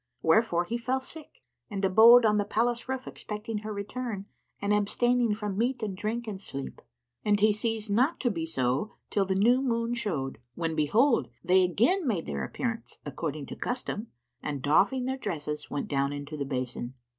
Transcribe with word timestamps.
Wherefore 0.23 0.63
he 0.65 0.79
fell 0.79 0.99
sick 0.99 1.43
and 1.69 1.85
abode 1.85 2.25
on 2.25 2.39
the 2.39 2.43
palace 2.43 2.89
roof 2.89 3.05
expecting 3.07 3.59
her 3.59 3.71
return 3.71 4.25
and 4.59 4.73
abstaining 4.73 5.35
from 5.35 5.59
meat 5.59 5.83
and 5.83 5.95
drink 5.95 6.25
and 6.27 6.41
sleep, 6.41 6.81
and 7.23 7.39
he 7.39 7.53
ceased 7.53 7.91
not 7.91 8.19
to 8.21 8.31
be 8.31 8.43
so 8.43 8.95
till 9.11 9.25
the 9.25 9.35
new 9.35 9.61
moon 9.61 9.93
showed, 9.93 10.39
when 10.55 10.73
behold, 10.75 11.27
they 11.43 11.61
again 11.61 12.07
made 12.07 12.25
their 12.25 12.43
appearance 12.43 12.97
according 13.05 13.45
to 13.45 13.55
custom 13.55 14.07
and 14.41 14.63
doffing 14.63 15.05
their 15.05 15.17
dresses 15.17 15.69
went 15.69 15.87
down 15.87 16.11
into 16.11 16.35
the 16.35 16.45
basin. 16.45 16.95